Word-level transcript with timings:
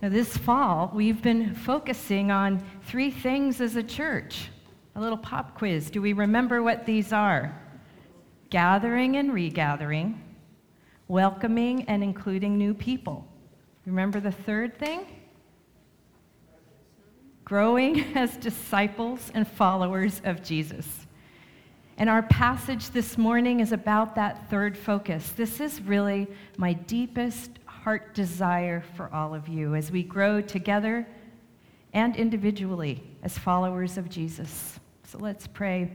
Now, 0.00 0.10
this 0.10 0.36
fall, 0.36 0.92
we've 0.94 1.20
been 1.20 1.56
focusing 1.56 2.30
on 2.30 2.62
three 2.84 3.10
things 3.10 3.60
as 3.60 3.74
a 3.74 3.82
church. 3.82 4.48
A 4.94 5.00
little 5.00 5.18
pop 5.18 5.58
quiz. 5.58 5.90
Do 5.90 6.00
we 6.00 6.12
remember 6.12 6.62
what 6.62 6.86
these 6.86 7.12
are? 7.12 7.60
Gathering 8.48 9.16
and 9.16 9.34
regathering, 9.34 10.20
welcoming 11.08 11.82
and 11.88 12.04
including 12.04 12.56
new 12.56 12.74
people. 12.74 13.26
Remember 13.86 14.20
the 14.20 14.30
third 14.30 14.78
thing? 14.78 15.04
Growing 17.44 18.00
as 18.16 18.36
disciples 18.36 19.32
and 19.34 19.48
followers 19.48 20.20
of 20.24 20.44
Jesus. 20.44 20.86
And 21.96 22.08
our 22.08 22.22
passage 22.22 22.90
this 22.90 23.18
morning 23.18 23.58
is 23.58 23.72
about 23.72 24.14
that 24.14 24.48
third 24.48 24.78
focus. 24.78 25.32
This 25.36 25.60
is 25.60 25.80
really 25.82 26.28
my 26.56 26.74
deepest 26.74 27.57
heart 27.82 28.14
desire 28.14 28.82
for 28.96 29.12
all 29.12 29.34
of 29.34 29.48
you 29.48 29.74
as 29.74 29.90
we 29.90 30.02
grow 30.02 30.40
together 30.40 31.06
and 31.92 32.16
individually 32.16 33.02
as 33.22 33.38
followers 33.38 33.96
of 33.96 34.08
Jesus. 34.08 34.78
So 35.04 35.18
let's 35.18 35.46
pray. 35.46 35.90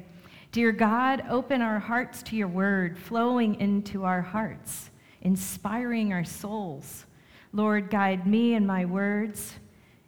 Dear 0.52 0.72
God, 0.72 1.23
open 1.30 1.62
our 1.62 1.80
hearts 1.80 2.23
to 2.23 2.36
your 2.36 2.48
word, 2.48 2.98
flowing 2.98 3.59
into 3.59 4.04
our 4.04 4.22
hearts, 4.22 4.90
inspiring 5.22 6.14
our 6.14 6.23
souls. 6.23 7.06
Lord, 7.52 7.90
guide 7.90 8.26
me 8.26 8.56
in 8.56 8.66
my 8.66 8.86
words 8.86 9.56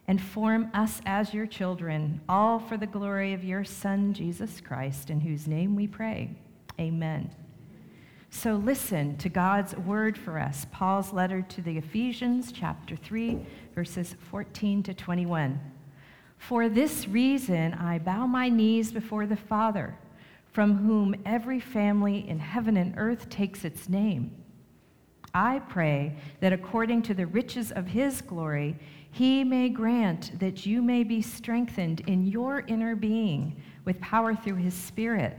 and 0.08 0.20
form 0.20 0.70
us 0.72 1.00
as 1.04 1.34
your 1.34 1.46
children, 1.46 2.20
all 2.28 2.58
for 2.58 2.76
the 2.76 2.86
glory 2.86 3.32
of 3.32 3.44
your 3.44 3.64
Son, 3.64 4.12
Jesus 4.12 4.60
Christ, 4.60 5.10
in 5.10 5.20
whose 5.20 5.46
name 5.46 5.76
we 5.76 5.86
pray. 5.86 6.30
Amen. 6.78 7.30
So 8.30 8.56
listen 8.56 9.16
to 9.18 9.28
God's 9.28 9.76
word 9.76 10.18
for 10.18 10.38
us. 10.38 10.66
Paul's 10.70 11.12
letter 11.12 11.42
to 11.42 11.62
the 11.62 11.78
Ephesians, 11.78 12.52
chapter 12.52 12.96
3, 12.96 13.44
verses 13.74 14.14
14 14.30 14.82
to 14.84 14.94
21. 14.94 15.60
For 16.38 16.68
this 16.68 17.08
reason 17.08 17.74
I 17.74 17.98
bow 17.98 18.26
my 18.26 18.48
knees 18.48 18.92
before 18.92 19.26
the 19.26 19.36
Father, 19.36 19.96
from 20.52 20.76
whom 20.76 21.14
every 21.24 21.60
family 21.60 22.28
in 22.28 22.38
heaven 22.38 22.76
and 22.76 22.94
earth 22.96 23.28
takes 23.28 23.64
its 23.64 23.88
name. 23.88 24.30
I 25.34 25.58
pray 25.58 26.16
that 26.40 26.52
according 26.52 27.02
to 27.02 27.14
the 27.14 27.26
riches 27.26 27.70
of 27.72 27.86
his 27.86 28.22
glory, 28.22 28.76
he 29.10 29.44
may 29.44 29.68
grant 29.68 30.38
that 30.40 30.66
you 30.66 30.82
may 30.82 31.04
be 31.04 31.20
strengthened 31.20 32.00
in 32.06 32.26
your 32.26 32.60
inner 32.66 32.94
being 32.94 33.60
with 33.84 34.00
power 34.00 34.34
through 34.34 34.56
his 34.56 34.74
Spirit, 34.74 35.38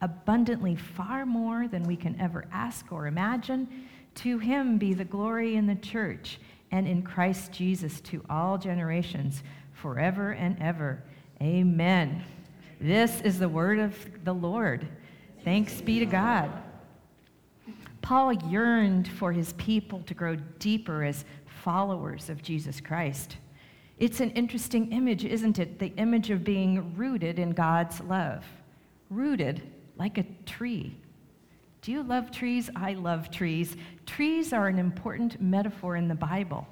abundantly 0.00 0.76
far 0.76 1.26
more 1.26 1.68
than 1.68 1.82
we 1.84 1.96
can 1.96 2.18
ever 2.20 2.46
ask 2.52 2.90
or 2.90 3.06
imagine, 3.06 3.68
to 4.14 4.38
him 4.38 4.78
be 4.78 4.94
the 4.94 5.04
glory 5.04 5.56
in 5.56 5.66
the 5.66 5.74
church 5.76 6.38
and 6.70 6.86
in 6.86 7.02
Christ 7.02 7.52
Jesus 7.52 8.00
to 8.02 8.24
all 8.30 8.58
generations, 8.58 9.42
forever 9.72 10.32
and 10.32 10.56
ever. 10.60 11.02
Amen. 11.42 12.22
This 12.80 13.20
is 13.22 13.38
the 13.38 13.48
word 13.48 13.78
of 13.78 13.94
the 14.24 14.32
Lord. 14.32 14.86
Thanks 15.44 15.80
be 15.80 15.98
to 15.98 16.06
God. 16.06 16.50
Paul 18.02 18.32
yearned 18.32 19.08
for 19.08 19.32
his 19.32 19.52
people 19.54 20.00
to 20.02 20.14
grow 20.14 20.36
deeper 20.58 21.04
as 21.04 21.24
followers 21.46 22.30
of 22.30 22.42
Jesus 22.42 22.80
Christ. 22.80 23.36
It's 23.98 24.20
an 24.20 24.30
interesting 24.30 24.92
image, 24.92 25.24
isn't 25.24 25.58
it? 25.58 25.78
The 25.78 25.92
image 25.96 26.30
of 26.30 26.42
being 26.42 26.96
rooted 26.96 27.38
in 27.38 27.50
God's 27.50 28.00
love. 28.00 28.44
Rooted 29.10 29.62
like 30.00 30.16
a 30.16 30.24
tree. 30.46 30.96
Do 31.82 31.92
you 31.92 32.02
love 32.02 32.30
trees? 32.30 32.70
I 32.74 32.94
love 32.94 33.30
trees. 33.30 33.76
Trees 34.06 34.54
are 34.54 34.66
an 34.66 34.78
important 34.78 35.40
metaphor 35.42 35.94
in 35.94 36.08
the 36.08 36.14
Bible. 36.14 36.66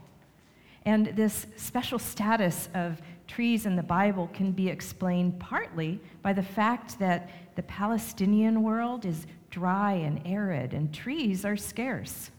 And 0.86 1.08
this 1.08 1.46
special 1.56 1.98
status 1.98 2.70
of 2.72 3.02
trees 3.26 3.66
in 3.66 3.76
the 3.76 3.82
Bible 3.82 4.30
can 4.32 4.50
be 4.50 4.70
explained 4.70 5.38
partly 5.38 6.00
by 6.22 6.32
the 6.32 6.42
fact 6.42 6.98
that 7.00 7.28
the 7.54 7.62
Palestinian 7.64 8.62
world 8.62 9.04
is 9.04 9.26
dry 9.50 9.92
and 9.92 10.22
arid, 10.26 10.72
and 10.72 10.92
trees 10.92 11.44
are 11.44 11.56
scarce. 11.56 12.30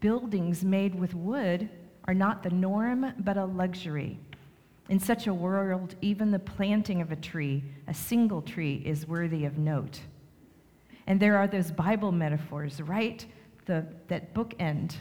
Buildings 0.00 0.64
made 0.64 0.96
with 0.96 1.14
wood 1.14 1.68
are 2.06 2.14
not 2.14 2.42
the 2.42 2.50
norm, 2.50 3.12
but 3.20 3.36
a 3.36 3.44
luxury. 3.44 4.18
In 4.88 4.98
such 4.98 5.28
a 5.28 5.34
world, 5.34 5.94
even 6.02 6.32
the 6.32 6.40
planting 6.40 7.00
of 7.00 7.12
a 7.12 7.16
tree, 7.16 7.62
a 7.86 7.94
single 7.94 8.42
tree, 8.42 8.82
is 8.84 9.06
worthy 9.06 9.44
of 9.44 9.58
note. 9.58 10.00
And 11.06 11.20
there 11.20 11.36
are 11.36 11.46
those 11.46 11.70
Bible 11.70 12.12
metaphors, 12.12 12.80
right? 12.80 13.24
The, 13.66 13.86
that 14.08 14.34
bookend 14.34 14.94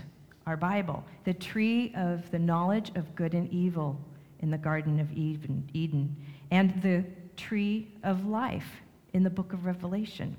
our 0.46 0.58
Bible. 0.58 1.04
The 1.24 1.34
tree 1.34 1.94
of 1.96 2.30
the 2.32 2.40
knowledge 2.40 2.92
of 2.96 3.16
good 3.16 3.34
and 3.34 3.52
evil 3.52 4.00
in 4.40 4.52
the 4.52 4.58
Garden 4.58 5.00
of 5.00 5.12
Eden, 5.14 5.70
Eden 5.74 6.16
and 6.52 6.82
the 6.82 7.04
tree 7.38 7.88
of 8.04 8.26
life 8.26 8.82
in 9.14 9.24
the 9.24 9.30
book 9.30 9.54
of 9.54 9.66
Revelation. 9.66 10.36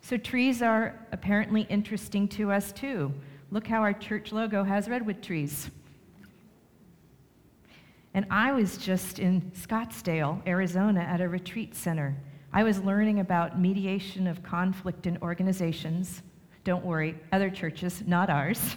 So, 0.00 0.16
trees 0.16 0.62
are 0.62 0.98
apparently 1.12 1.62
interesting 1.68 2.26
to 2.28 2.50
us 2.50 2.72
too. 2.72 3.12
Look 3.50 3.66
how 3.66 3.80
our 3.82 3.92
church 3.92 4.32
logo 4.32 4.64
has 4.64 4.88
redwood 4.88 5.22
trees. 5.22 5.70
And 8.14 8.26
I 8.30 8.52
was 8.52 8.76
just 8.78 9.18
in 9.18 9.52
Scottsdale, 9.54 10.44
Arizona, 10.46 11.00
at 11.00 11.20
a 11.20 11.28
retreat 11.28 11.76
center. 11.76 12.16
I 12.52 12.64
was 12.64 12.80
learning 12.80 13.20
about 13.20 13.58
mediation 13.60 14.26
of 14.26 14.42
conflict 14.42 15.06
in 15.06 15.18
organizations. 15.22 16.22
Don't 16.64 16.84
worry, 16.84 17.16
other 17.32 17.48
churches, 17.48 18.02
not 18.06 18.28
ours. 18.28 18.76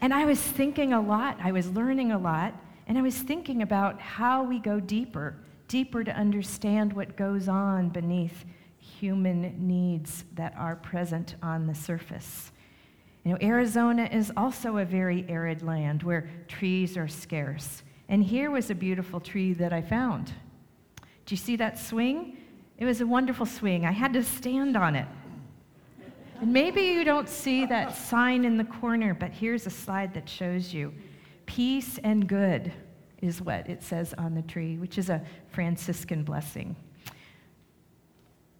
And 0.00 0.14
I 0.14 0.24
was 0.24 0.40
thinking 0.40 0.92
a 0.92 1.00
lot, 1.00 1.38
I 1.42 1.52
was 1.52 1.68
learning 1.70 2.12
a 2.12 2.18
lot, 2.18 2.54
and 2.86 2.96
I 2.96 3.02
was 3.02 3.16
thinking 3.16 3.62
about 3.62 4.00
how 4.00 4.44
we 4.44 4.60
go 4.60 4.78
deeper, 4.78 5.36
deeper 5.66 6.04
to 6.04 6.12
understand 6.12 6.92
what 6.92 7.16
goes 7.16 7.48
on 7.48 7.88
beneath 7.88 8.44
human 8.78 9.66
needs 9.66 10.24
that 10.34 10.54
are 10.56 10.76
present 10.76 11.34
on 11.42 11.66
the 11.66 11.74
surface. 11.74 12.52
You 13.24 13.32
know, 13.32 13.38
Arizona 13.42 14.08
is 14.12 14.32
also 14.36 14.76
a 14.76 14.84
very 14.84 15.26
arid 15.28 15.62
land 15.62 16.04
where 16.04 16.30
trees 16.46 16.96
are 16.96 17.08
scarce. 17.08 17.82
And 18.08 18.22
here 18.22 18.52
was 18.52 18.70
a 18.70 18.74
beautiful 18.74 19.18
tree 19.18 19.52
that 19.54 19.72
I 19.72 19.82
found. 19.82 20.32
Do 21.24 21.32
you 21.34 21.36
see 21.36 21.56
that 21.56 21.76
swing? 21.80 22.36
It 22.78 22.84
was 22.84 23.00
a 23.00 23.06
wonderful 23.06 23.46
swing. 23.46 23.86
I 23.86 23.92
had 23.92 24.12
to 24.12 24.22
stand 24.22 24.76
on 24.76 24.96
it. 24.96 25.06
And 26.40 26.52
maybe 26.52 26.82
you 26.82 27.04
don't 27.04 27.28
see 27.28 27.64
that 27.66 27.96
sign 27.96 28.44
in 28.44 28.58
the 28.58 28.64
corner, 28.64 29.14
but 29.14 29.30
here's 29.30 29.66
a 29.66 29.70
slide 29.70 30.12
that 30.14 30.28
shows 30.28 30.74
you. 30.74 30.92
Peace 31.46 31.98
and 32.04 32.28
good 32.28 32.72
is 33.22 33.40
what 33.40 33.68
it 33.68 33.82
says 33.82 34.12
on 34.18 34.34
the 34.34 34.42
tree, 34.42 34.76
which 34.76 34.98
is 34.98 35.08
a 35.08 35.22
Franciscan 35.48 36.22
blessing. 36.22 36.76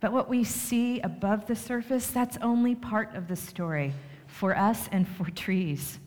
But 0.01 0.13
what 0.13 0.29
we 0.31 0.45
see 0.45 1.01
above 1.01 1.47
the 1.47 1.57
surface, 1.57 2.07
that's 2.07 2.39
only 2.39 2.75
part 2.75 3.15
of 3.15 3.29
the 3.29 3.37
story 3.37 3.93
for 4.27 4.57
us 4.57 4.89
and 4.93 5.07
for 5.07 5.31
trees. 5.31 5.99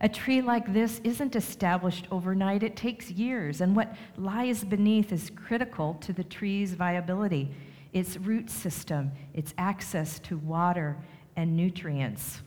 A 0.00 0.08
tree 0.08 0.40
like 0.40 0.72
this 0.72 1.00
isn't 1.02 1.34
established 1.34 2.06
overnight, 2.10 2.62
it 2.62 2.76
takes 2.76 3.10
years, 3.10 3.60
and 3.60 3.74
what 3.74 3.96
lies 4.16 4.62
beneath 4.62 5.12
is 5.12 5.30
critical 5.30 5.94
to 6.00 6.12
the 6.12 6.24
tree's 6.24 6.74
viability 6.74 7.50
its 7.92 8.16
root 8.18 8.50
system, 8.50 9.10
its 9.34 9.54
access 9.56 10.18
to 10.20 10.36
water 10.38 10.96
and 11.36 11.56
nutrients. 11.56 12.40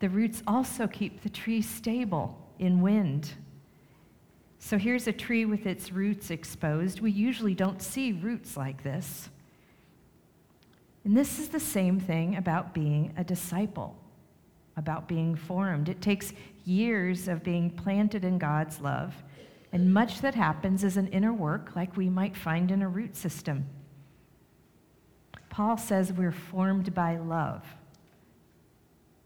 The 0.00 0.08
roots 0.08 0.42
also 0.46 0.86
keep 0.86 1.22
the 1.22 1.28
tree 1.28 1.62
stable 1.62 2.36
in 2.58 2.80
wind. 2.80 3.32
So 4.58 4.76
here's 4.76 5.06
a 5.06 5.12
tree 5.12 5.44
with 5.44 5.66
its 5.66 5.90
roots 5.92 6.30
exposed. 6.30 7.00
We 7.00 7.10
usually 7.10 7.54
don't 7.54 7.80
see 7.80 8.12
roots 8.12 8.56
like 8.56 8.82
this. 8.82 9.30
And 11.04 11.16
this 11.16 11.38
is 11.38 11.48
the 11.48 11.60
same 11.60 11.98
thing 11.98 12.36
about 12.36 12.74
being 12.74 13.14
a 13.16 13.24
disciple, 13.24 13.96
about 14.76 15.08
being 15.08 15.34
formed. 15.34 15.88
It 15.88 16.02
takes 16.02 16.34
years 16.64 17.28
of 17.28 17.42
being 17.42 17.70
planted 17.70 18.24
in 18.24 18.38
God's 18.38 18.80
love, 18.80 19.14
and 19.72 19.92
much 19.94 20.20
that 20.20 20.34
happens 20.34 20.82
is 20.84 20.96
an 20.96 21.08
inner 21.08 21.32
work 21.32 21.76
like 21.76 21.96
we 21.96 22.08
might 22.08 22.36
find 22.36 22.70
in 22.70 22.82
a 22.82 22.88
root 22.88 23.16
system. 23.16 23.66
Paul 25.48 25.76
says 25.76 26.12
we're 26.12 26.32
formed 26.32 26.94
by 26.94 27.16
love. 27.18 27.64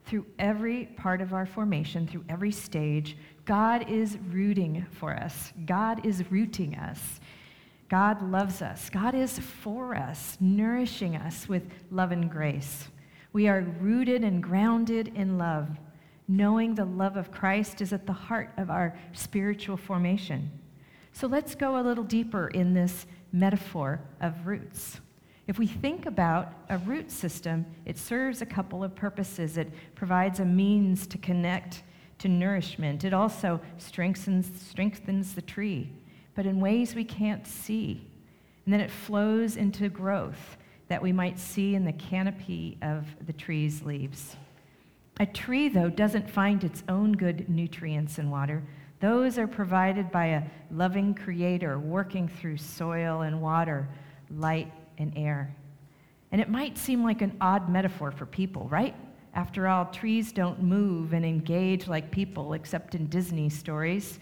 through 0.04 0.26
every 0.38 0.86
part 0.96 1.20
of 1.20 1.32
our 1.32 1.46
formation, 1.46 2.06
through 2.06 2.24
every 2.28 2.52
stage, 2.52 3.16
God 3.44 3.88
is 3.90 4.18
rooting 4.30 4.86
for 4.92 5.14
us. 5.14 5.52
God 5.66 6.04
is 6.04 6.30
rooting 6.30 6.76
us. 6.76 7.20
God 7.88 8.22
loves 8.22 8.62
us. 8.62 8.90
God 8.90 9.14
is 9.14 9.38
for 9.38 9.94
us, 9.94 10.36
nourishing 10.40 11.16
us 11.16 11.48
with 11.48 11.62
love 11.90 12.12
and 12.12 12.30
grace. 12.30 12.88
We 13.32 13.48
are 13.48 13.62
rooted 13.80 14.24
and 14.24 14.42
grounded 14.42 15.12
in 15.14 15.38
love, 15.38 15.68
knowing 16.28 16.74
the 16.74 16.84
love 16.84 17.16
of 17.16 17.30
Christ 17.30 17.80
is 17.80 17.92
at 17.92 18.06
the 18.06 18.12
heart 18.12 18.50
of 18.56 18.70
our 18.70 18.96
spiritual 19.12 19.76
formation. 19.76 20.50
So 21.12 21.26
let's 21.26 21.54
go 21.54 21.80
a 21.80 21.82
little 21.82 22.04
deeper 22.04 22.48
in 22.48 22.74
this 22.74 23.06
metaphor 23.32 24.00
of 24.20 24.46
roots. 24.46 25.00
If 25.46 25.58
we 25.58 25.66
think 25.66 26.06
about 26.06 26.52
a 26.70 26.78
root 26.78 27.10
system, 27.10 27.66
it 27.84 27.98
serves 27.98 28.40
a 28.40 28.46
couple 28.46 28.82
of 28.82 28.94
purposes. 28.94 29.58
It 29.58 29.70
provides 29.94 30.40
a 30.40 30.44
means 30.44 31.06
to 31.08 31.18
connect 31.18 31.82
to 32.18 32.28
nourishment. 32.28 33.04
It 33.04 33.12
also 33.12 33.60
strengthens, 33.76 34.50
strengthens 34.68 35.34
the 35.34 35.42
tree, 35.42 35.92
but 36.34 36.46
in 36.46 36.60
ways 36.60 36.94
we 36.94 37.04
can't 37.04 37.46
see. 37.46 38.08
And 38.64 38.72
then 38.72 38.80
it 38.80 38.90
flows 38.90 39.56
into 39.56 39.90
growth 39.90 40.56
that 40.88 41.02
we 41.02 41.12
might 41.12 41.38
see 41.38 41.74
in 41.74 41.84
the 41.84 41.92
canopy 41.92 42.78
of 42.80 43.06
the 43.26 43.32
tree's 43.32 43.82
leaves. 43.82 44.36
A 45.20 45.26
tree, 45.26 45.68
though, 45.68 45.88
doesn't 45.88 46.28
find 46.28 46.64
its 46.64 46.82
own 46.88 47.12
good 47.12 47.48
nutrients 47.48 48.18
and 48.18 48.30
water. 48.30 48.62
Those 49.00 49.38
are 49.38 49.46
provided 49.46 50.10
by 50.10 50.26
a 50.26 50.42
loving 50.70 51.14
creator 51.14 51.78
working 51.78 52.26
through 52.26 52.56
soil 52.56 53.22
and 53.22 53.40
water, 53.40 53.88
light 54.30 54.72
and 54.98 55.12
air. 55.16 55.54
And 56.32 56.40
it 56.40 56.48
might 56.48 56.76
seem 56.76 57.04
like 57.04 57.22
an 57.22 57.36
odd 57.40 57.68
metaphor 57.68 58.10
for 58.10 58.26
people, 58.26 58.66
right? 58.68 58.96
After 59.34 59.68
all, 59.68 59.86
trees 59.86 60.32
don't 60.32 60.62
move 60.62 61.12
and 61.12 61.24
engage 61.24 61.86
like 61.86 62.10
people 62.10 62.54
except 62.54 62.94
in 62.94 63.06
Disney 63.06 63.48
stories. 63.48 64.18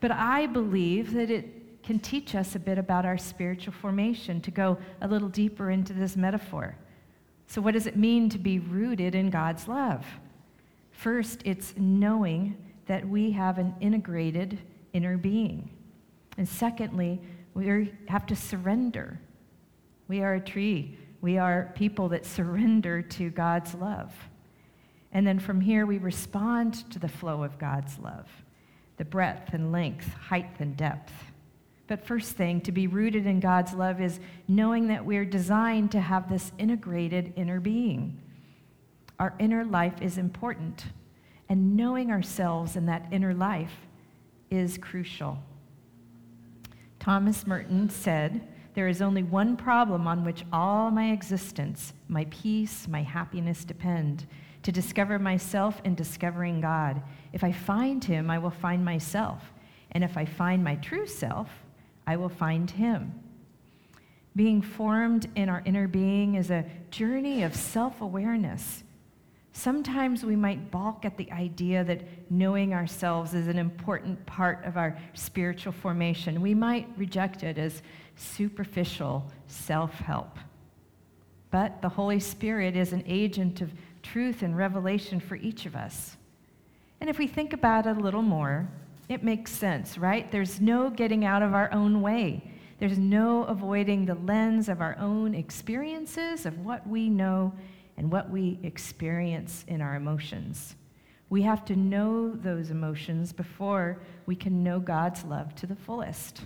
But 0.00 0.10
I 0.10 0.46
believe 0.46 1.12
that 1.14 1.30
it 1.30 1.82
can 1.82 1.98
teach 1.98 2.34
us 2.34 2.54
a 2.54 2.58
bit 2.58 2.78
about 2.78 3.06
our 3.06 3.18
spiritual 3.18 3.72
formation 3.72 4.40
to 4.42 4.50
go 4.50 4.78
a 5.00 5.08
little 5.08 5.28
deeper 5.28 5.70
into 5.70 5.92
this 5.92 6.16
metaphor. 6.16 6.76
So, 7.50 7.60
what 7.60 7.74
does 7.74 7.88
it 7.88 7.96
mean 7.96 8.28
to 8.28 8.38
be 8.38 8.60
rooted 8.60 9.16
in 9.16 9.28
God's 9.28 9.66
love? 9.66 10.06
First, 10.92 11.42
it's 11.44 11.74
knowing 11.76 12.56
that 12.86 13.08
we 13.08 13.32
have 13.32 13.58
an 13.58 13.74
integrated 13.80 14.60
inner 14.92 15.16
being. 15.16 15.68
And 16.38 16.48
secondly, 16.48 17.20
we 17.54 17.92
have 18.06 18.24
to 18.26 18.36
surrender 18.36 19.18
we 20.06 20.22
are 20.22 20.34
a 20.34 20.40
tree. 20.40 20.96
We 21.20 21.38
are 21.38 21.72
people 21.74 22.08
that 22.10 22.24
surrender 22.24 23.02
to 23.02 23.30
God's 23.30 23.74
love. 23.74 24.12
And 25.12 25.26
then 25.26 25.40
from 25.40 25.60
here, 25.60 25.86
we 25.86 25.98
respond 25.98 26.88
to 26.90 27.00
the 27.00 27.08
flow 27.08 27.42
of 27.42 27.58
God's 27.58 27.98
love 27.98 28.28
the 28.96 29.04
breadth 29.04 29.54
and 29.54 29.72
length, 29.72 30.12
height 30.14 30.56
and 30.60 30.76
depth. 30.76 31.12
But 31.90 32.06
first 32.06 32.36
thing, 32.36 32.60
to 32.60 32.70
be 32.70 32.86
rooted 32.86 33.26
in 33.26 33.40
God's 33.40 33.74
love 33.74 34.00
is 34.00 34.20
knowing 34.46 34.86
that 34.86 35.04
we're 35.04 35.24
designed 35.24 35.90
to 35.90 36.00
have 36.00 36.30
this 36.30 36.52
integrated 36.56 37.32
inner 37.34 37.58
being. 37.58 38.16
Our 39.18 39.34
inner 39.40 39.64
life 39.64 40.00
is 40.00 40.16
important, 40.16 40.84
and 41.48 41.74
knowing 41.76 42.12
ourselves 42.12 42.76
in 42.76 42.86
that 42.86 43.08
inner 43.10 43.34
life 43.34 43.74
is 44.52 44.78
crucial. 44.78 45.36
Thomas 47.00 47.44
Merton 47.44 47.90
said, 47.90 48.46
there 48.74 48.86
is 48.86 49.02
only 49.02 49.24
one 49.24 49.56
problem 49.56 50.06
on 50.06 50.24
which 50.24 50.44
all 50.52 50.92
my 50.92 51.10
existence, 51.10 51.92
my 52.06 52.24
peace, 52.30 52.86
my 52.86 53.02
happiness 53.02 53.64
depend 53.64 54.28
to 54.62 54.70
discover 54.70 55.18
myself 55.18 55.80
in 55.84 55.96
discovering 55.96 56.60
God. 56.60 57.02
If 57.32 57.42
I 57.42 57.50
find 57.50 58.04
Him, 58.04 58.30
I 58.30 58.38
will 58.38 58.50
find 58.50 58.84
myself. 58.84 59.42
And 59.90 60.04
if 60.04 60.16
I 60.16 60.24
find 60.24 60.62
my 60.62 60.76
true 60.76 61.08
self, 61.08 61.48
I 62.10 62.16
will 62.16 62.28
find 62.28 62.68
Him. 62.68 63.14
Being 64.34 64.62
formed 64.62 65.28
in 65.36 65.48
our 65.48 65.62
inner 65.64 65.86
being 65.86 66.34
is 66.34 66.50
a 66.50 66.64
journey 66.90 67.44
of 67.44 67.54
self 67.54 68.00
awareness. 68.00 68.82
Sometimes 69.52 70.24
we 70.24 70.34
might 70.34 70.72
balk 70.72 71.04
at 71.04 71.16
the 71.16 71.30
idea 71.30 71.84
that 71.84 72.02
knowing 72.28 72.74
ourselves 72.74 73.32
is 73.32 73.46
an 73.46 73.58
important 73.58 74.26
part 74.26 74.64
of 74.64 74.76
our 74.76 74.98
spiritual 75.14 75.72
formation. 75.72 76.40
We 76.40 76.52
might 76.52 76.88
reject 76.96 77.44
it 77.44 77.58
as 77.58 77.80
superficial 78.16 79.30
self 79.46 79.92
help. 80.00 80.36
But 81.52 81.80
the 81.80 81.90
Holy 81.90 82.18
Spirit 82.18 82.74
is 82.74 82.92
an 82.92 83.04
agent 83.06 83.60
of 83.60 83.70
truth 84.02 84.42
and 84.42 84.56
revelation 84.56 85.20
for 85.20 85.36
each 85.36 85.64
of 85.64 85.76
us. 85.76 86.16
And 87.00 87.08
if 87.08 87.18
we 87.20 87.28
think 87.28 87.52
about 87.52 87.86
it 87.86 87.96
a 87.96 88.00
little 88.00 88.22
more, 88.22 88.68
it 89.10 89.24
makes 89.24 89.50
sense, 89.50 89.98
right? 89.98 90.30
There's 90.30 90.60
no 90.60 90.88
getting 90.88 91.24
out 91.24 91.42
of 91.42 91.52
our 91.52 91.70
own 91.72 92.00
way. 92.00 92.48
There's 92.78 92.96
no 92.96 93.42
avoiding 93.42 94.06
the 94.06 94.14
lens 94.14 94.68
of 94.68 94.80
our 94.80 94.96
own 95.00 95.34
experiences, 95.34 96.46
of 96.46 96.64
what 96.64 96.86
we 96.86 97.10
know 97.10 97.52
and 97.96 98.10
what 98.10 98.30
we 98.30 98.60
experience 98.62 99.64
in 99.66 99.82
our 99.82 99.96
emotions. 99.96 100.76
We 101.28 101.42
have 101.42 101.64
to 101.64 101.76
know 101.76 102.30
those 102.30 102.70
emotions 102.70 103.32
before 103.32 104.00
we 104.26 104.36
can 104.36 104.62
know 104.62 104.78
God's 104.78 105.24
love 105.24 105.56
to 105.56 105.66
the 105.66 105.74
fullest. 105.74 106.42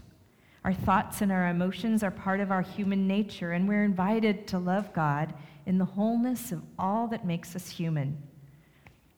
Our 0.64 0.72
thoughts 0.72 1.20
and 1.20 1.31
our 1.31 1.49
emotions 1.49 2.02
are 2.02 2.11
part 2.11 2.40
of 2.40 2.50
our 2.50 2.62
human 2.62 3.06
nature, 3.06 3.52
and 3.52 3.69
we're 3.69 3.84
invited 3.84 4.46
to 4.49 4.58
love 4.58 4.90
God 4.94 5.34
in 5.66 5.76
the 5.76 5.84
wholeness 5.84 6.50
of 6.50 6.62
all 6.78 7.08
that 7.08 7.26
makes 7.26 7.55
us 7.55 7.69
human. 7.69 8.22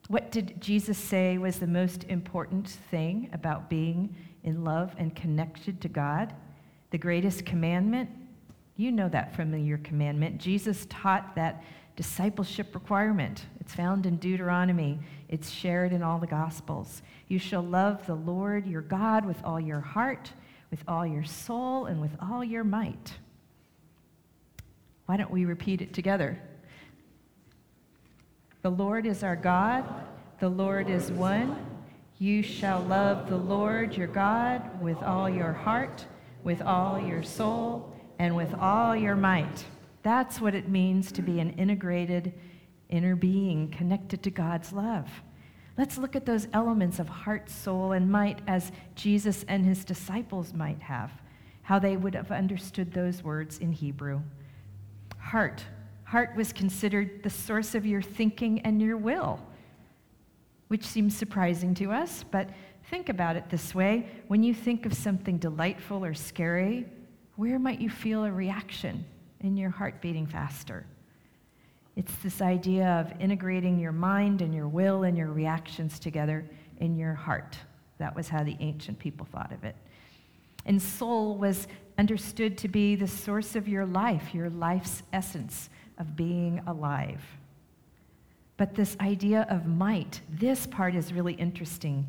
What 0.07 0.31
did 0.31 0.61
Jesus 0.61 0.97
say 0.97 1.37
was 1.37 1.59
the 1.59 1.67
most 1.67 2.05
important 2.05 2.67
thing 2.89 3.29
about 3.33 3.69
being 3.69 4.15
in 4.43 4.63
love 4.63 4.95
and 4.97 5.15
connected 5.15 5.81
to 5.81 5.89
God? 5.89 6.33
The 6.91 6.97
greatest 6.97 7.45
commandment? 7.45 8.09
You 8.77 8.91
know 8.91 9.09
that 9.09 9.35
familiar 9.35 9.77
commandment. 9.79 10.37
Jesus 10.37 10.87
taught 10.89 11.35
that 11.35 11.63
discipleship 11.95 12.73
requirement. 12.73 13.45
It's 13.59 13.73
found 13.73 14.05
in 14.05 14.17
Deuteronomy, 14.17 14.99
it's 15.29 15.49
shared 15.49 15.91
in 15.91 16.03
all 16.03 16.19
the 16.19 16.27
Gospels. 16.27 17.01
You 17.27 17.39
shall 17.39 17.63
love 17.63 18.05
the 18.05 18.15
Lord 18.15 18.65
your 18.65 18.81
God 18.81 19.25
with 19.25 19.43
all 19.43 19.59
your 19.59 19.81
heart 19.81 20.31
with 20.71 20.83
all 20.87 21.05
your 21.05 21.23
soul 21.23 21.85
and 21.85 22.01
with 22.01 22.11
all 22.21 22.43
your 22.43 22.63
might. 22.63 23.13
Why 25.05 25.17
don't 25.17 25.31
we 25.31 25.45
repeat 25.45 25.81
it 25.81 25.93
together? 25.93 26.39
The 28.67 28.71
Lord 28.71 29.05
is 29.05 29.23
our 29.23 29.37
God, 29.37 29.85
the 30.41 30.49
Lord 30.49 30.89
is 30.89 31.09
one. 31.09 31.55
You 32.17 32.43
shall 32.43 32.81
love 32.81 33.29
the 33.29 33.37
Lord 33.37 33.95
your 33.95 34.07
God 34.07 34.81
with 34.81 35.01
all 35.03 35.29
your 35.29 35.53
heart, 35.53 36.05
with 36.43 36.61
all 36.61 36.99
your 36.99 37.23
soul, 37.23 37.95
and 38.19 38.35
with 38.35 38.53
all 38.55 38.93
your 38.93 39.15
might. 39.15 39.63
That's 40.03 40.41
what 40.41 40.53
it 40.53 40.67
means 40.67 41.13
to 41.13 41.21
be 41.21 41.39
an 41.39 41.51
integrated 41.51 42.33
inner 42.89 43.15
being 43.15 43.69
connected 43.69 44.21
to 44.23 44.31
God's 44.31 44.73
love. 44.73 45.07
Let's 45.77 45.97
look 45.97 46.17
at 46.17 46.25
those 46.25 46.49
elements 46.51 46.99
of 46.99 47.07
heart, 47.07 47.49
soul, 47.49 47.93
and 47.93 48.11
might 48.11 48.39
as 48.47 48.73
Jesus 48.95 49.45
and 49.47 49.65
his 49.65 49.85
disciples 49.85 50.53
might 50.53 50.81
have, 50.81 51.11
how 51.61 51.79
they 51.79 51.95
would 51.95 52.15
have 52.15 52.31
understood 52.31 52.91
those 52.91 53.23
words 53.23 53.59
in 53.59 53.71
Hebrew. 53.71 54.19
Heart. 55.17 55.63
Heart 56.07 56.37
was 56.37 56.53
considered 56.53 57.21
the 57.21 57.29
source 57.29 57.75
of 57.75 57.85
your 57.85 58.01
thinking 58.01 58.61
and 58.61 58.81
your 58.81 58.95
will, 58.95 59.41
which 60.69 60.85
seems 60.85 61.13
surprising 61.13 61.73
to 61.75 61.91
us, 61.91 62.23
but 62.31 62.49
think 62.89 63.09
about 63.09 63.35
it 63.35 63.49
this 63.49 63.75
way. 63.75 64.07
When 64.29 64.41
you 64.41 64.53
think 64.53 64.85
of 64.85 64.93
something 64.93 65.37
delightful 65.37 66.05
or 66.05 66.13
scary, 66.13 66.85
where 67.35 67.59
might 67.59 67.81
you 67.81 67.89
feel 67.89 68.23
a 68.23 68.31
reaction 68.31 69.03
in 69.41 69.57
your 69.57 69.69
heart 69.69 69.99
beating 69.99 70.25
faster? 70.25 70.85
It's 71.97 72.15
this 72.23 72.41
idea 72.41 72.87
of 72.87 73.11
integrating 73.19 73.77
your 73.77 73.91
mind 73.91 74.41
and 74.41 74.55
your 74.55 74.69
will 74.69 75.03
and 75.03 75.17
your 75.17 75.33
reactions 75.33 75.99
together 75.99 76.45
in 76.77 76.95
your 76.95 77.15
heart. 77.15 77.57
That 77.97 78.15
was 78.15 78.29
how 78.29 78.45
the 78.45 78.55
ancient 78.61 78.97
people 78.97 79.27
thought 79.29 79.51
of 79.51 79.65
it. 79.65 79.75
And 80.65 80.81
soul 80.81 81.35
was 81.35 81.67
understood 81.97 82.57
to 82.59 82.69
be 82.69 82.95
the 82.95 83.07
source 83.07 83.57
of 83.57 83.67
your 83.67 83.85
life, 83.85 84.33
your 84.33 84.49
life's 84.49 85.03
essence 85.11 85.69
of 85.97 86.15
being 86.15 86.61
alive. 86.67 87.23
But 88.57 88.73
this 88.73 88.97
idea 88.99 89.45
of 89.49 89.65
might, 89.65 90.21
this 90.29 90.65
part 90.65 90.95
is 90.95 91.13
really 91.13 91.33
interesting. 91.33 92.07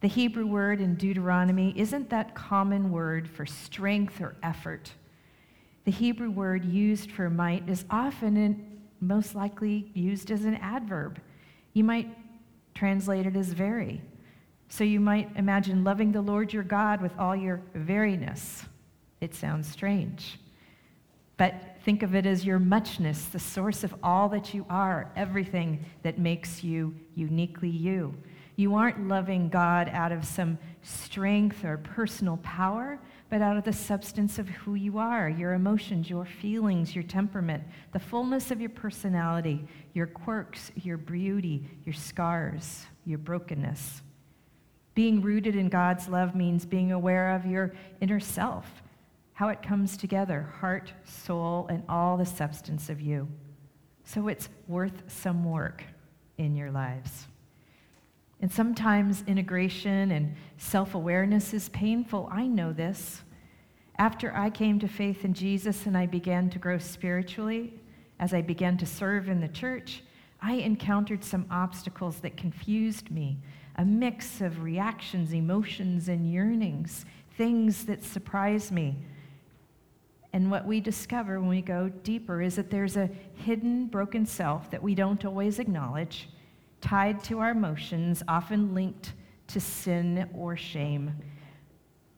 The 0.00 0.08
Hebrew 0.08 0.46
word 0.46 0.80
in 0.80 0.94
Deuteronomy 0.96 1.74
isn't 1.76 2.10
that 2.10 2.34
common 2.34 2.90
word 2.90 3.28
for 3.28 3.46
strength 3.46 4.20
or 4.20 4.34
effort. 4.42 4.92
The 5.84 5.90
Hebrew 5.90 6.30
word 6.30 6.64
used 6.64 7.10
for 7.10 7.28
might 7.28 7.68
is 7.68 7.84
often 7.90 8.36
in 8.36 8.80
most 9.00 9.34
likely 9.34 9.90
used 9.94 10.30
as 10.30 10.44
an 10.44 10.54
adverb. 10.56 11.20
You 11.74 11.84
might 11.84 12.08
translate 12.74 13.26
it 13.26 13.36
as 13.36 13.52
very. 13.52 14.00
So 14.68 14.84
you 14.84 15.00
might 15.00 15.28
imagine 15.36 15.84
loving 15.84 16.12
the 16.12 16.22
Lord 16.22 16.52
your 16.52 16.62
God 16.62 17.02
with 17.02 17.12
all 17.18 17.36
your 17.36 17.60
veriness. 17.76 18.64
It 19.20 19.34
sounds 19.34 19.68
strange. 19.68 20.38
But 21.36 21.54
think 21.84 22.02
of 22.02 22.14
it 22.14 22.26
as 22.26 22.44
your 22.44 22.58
muchness, 22.58 23.24
the 23.26 23.38
source 23.38 23.84
of 23.84 23.94
all 24.02 24.28
that 24.30 24.54
you 24.54 24.66
are, 24.68 25.10
everything 25.16 25.84
that 26.02 26.18
makes 26.18 26.62
you 26.62 26.94
uniquely 27.14 27.70
you. 27.70 28.14
You 28.56 28.74
aren't 28.74 29.08
loving 29.08 29.48
God 29.48 29.88
out 29.92 30.12
of 30.12 30.24
some 30.24 30.58
strength 30.82 31.64
or 31.64 31.78
personal 31.78 32.36
power, 32.38 32.98
but 33.30 33.40
out 33.40 33.56
of 33.56 33.64
the 33.64 33.72
substance 33.72 34.38
of 34.38 34.46
who 34.48 34.74
you 34.74 34.98
are, 34.98 35.28
your 35.28 35.54
emotions, 35.54 36.10
your 36.10 36.26
feelings, 36.26 36.94
your 36.94 37.02
temperament, 37.02 37.64
the 37.92 37.98
fullness 37.98 38.50
of 38.50 38.60
your 38.60 38.70
personality, 38.70 39.66
your 39.94 40.06
quirks, 40.06 40.70
your 40.82 40.98
beauty, 40.98 41.64
your 41.86 41.94
scars, 41.94 42.84
your 43.06 43.18
brokenness. 43.18 44.02
Being 44.94 45.22
rooted 45.22 45.56
in 45.56 45.70
God's 45.70 46.08
love 46.08 46.34
means 46.34 46.66
being 46.66 46.92
aware 46.92 47.34
of 47.34 47.46
your 47.46 47.72
inner 48.02 48.20
self, 48.20 48.82
how 49.34 49.48
it 49.48 49.62
comes 49.62 49.96
together 49.96 50.42
heart, 50.60 50.92
soul, 51.04 51.66
and 51.68 51.82
all 51.88 52.16
the 52.16 52.26
substance 52.26 52.90
of 52.90 53.00
you. 53.00 53.28
So 54.04 54.28
it's 54.28 54.48
worth 54.68 55.02
some 55.06 55.44
work 55.44 55.84
in 56.38 56.56
your 56.56 56.70
lives. 56.70 57.26
And 58.40 58.50
sometimes 58.50 59.22
integration 59.26 60.10
and 60.10 60.34
self 60.58 60.94
awareness 60.94 61.54
is 61.54 61.68
painful. 61.68 62.28
I 62.32 62.46
know 62.46 62.72
this. 62.72 63.22
After 63.98 64.34
I 64.34 64.50
came 64.50 64.80
to 64.80 64.88
faith 64.88 65.24
in 65.24 65.32
Jesus 65.32 65.86
and 65.86 65.96
I 65.96 66.06
began 66.06 66.50
to 66.50 66.58
grow 66.58 66.78
spiritually, 66.78 67.72
as 68.18 68.34
I 68.34 68.42
began 68.42 68.76
to 68.78 68.86
serve 68.86 69.28
in 69.28 69.40
the 69.40 69.48
church, 69.48 70.02
I 70.40 70.54
encountered 70.54 71.22
some 71.22 71.46
obstacles 71.50 72.16
that 72.18 72.36
confused 72.36 73.10
me 73.10 73.38
a 73.76 73.84
mix 73.84 74.40
of 74.40 74.62
reactions, 74.62 75.32
emotions, 75.32 76.08
and 76.08 76.30
yearnings, 76.30 77.06
things 77.36 77.86
that 77.86 78.04
surprised 78.04 78.70
me. 78.70 78.96
And 80.32 80.50
what 80.50 80.66
we 80.66 80.80
discover 80.80 81.38
when 81.40 81.48
we 81.48 81.60
go 81.60 81.88
deeper 81.88 82.40
is 82.40 82.56
that 82.56 82.70
there's 82.70 82.96
a 82.96 83.10
hidden, 83.34 83.86
broken 83.86 84.24
self 84.24 84.70
that 84.70 84.82
we 84.82 84.94
don't 84.94 85.24
always 85.24 85.58
acknowledge 85.58 86.28
tied 86.80 87.22
to 87.24 87.38
our 87.38 87.50
emotions, 87.50 88.22
often 88.26 88.74
linked 88.74 89.12
to 89.46 89.60
sin 89.60 90.28
or 90.34 90.56
shame. 90.56 91.14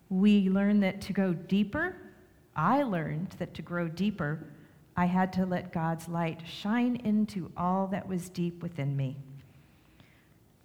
We 0.09 0.49
learn 0.49 0.81
that 0.81 1.01
to 1.03 1.13
go 1.13 1.33
deeper, 1.35 1.97
I 2.57 2.83
learned 2.83 3.35
that 3.39 3.55
to 3.55 3.63
grow 3.63 3.89
deeper, 3.89 4.47
I 4.97 5.07
had 5.07 5.33
to 5.35 5.45
let 5.45 5.73
God's 5.73 6.09
light 6.09 6.41
shine 6.47 6.97
into 6.97 7.51
all 7.57 7.89
that 7.89 8.09
was 8.09 8.29
deep 8.29 8.63
within 8.63 8.97
me. 8.97 9.17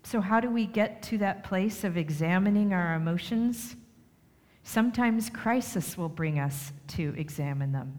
So, 0.03 0.21
how 0.21 0.39
do 0.39 0.49
we 0.49 0.65
get 0.65 1.01
to 1.03 1.17
that 1.17 1.43
place 1.43 1.83
of 1.83 1.97
examining 1.97 2.73
our 2.73 2.93
emotions? 2.93 3.75
Sometimes 4.71 5.31
crisis 5.31 5.97
will 5.97 6.09
bring 6.09 6.37
us 6.37 6.73
to 6.89 7.15
examine 7.17 7.71
them, 7.71 7.97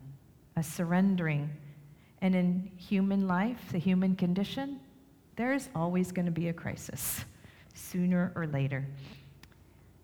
a 0.55 0.62
surrendering. 0.62 1.50
And 2.23 2.33
in 2.33 2.71
human 2.77 3.27
life, 3.27 3.59
the 3.73 3.79
human 3.79 4.15
condition, 4.15 4.79
there's 5.35 5.69
always 5.75 6.12
going 6.12 6.27
to 6.27 6.31
be 6.31 6.47
a 6.47 6.53
crisis, 6.53 7.25
sooner 7.75 8.31
or 8.37 8.47
later. 8.47 8.87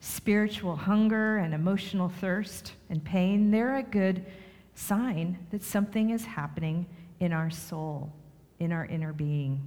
Spiritual 0.01 0.75
hunger 0.75 1.37
and 1.37 1.55
emotional 1.55 2.09
thirst 2.09 2.73
and 2.91 3.05
pain, 3.05 3.53
they're 3.53 3.77
a 3.77 3.85
good 3.85 4.27
sign 4.75 5.39
that 5.53 5.63
something 5.63 6.11
is 6.11 6.25
happening 6.25 6.85
in 7.21 7.33
our 7.33 7.49
soul, 7.49 8.13
in 8.59 8.73
our 8.73 8.87
inner 8.87 9.13
being. 9.13 9.65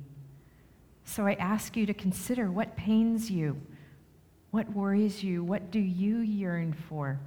So 1.06 1.26
I 1.26 1.36
ask 1.36 1.78
you 1.78 1.86
to 1.86 1.94
consider 1.94 2.52
what 2.52 2.76
pains 2.76 3.32
you, 3.32 3.56
what 4.52 4.72
worries 4.74 5.24
you, 5.24 5.44
what 5.44 5.72
do 5.72 5.80
you 5.80 6.20
yearn 6.20 6.74
for? 6.74 7.20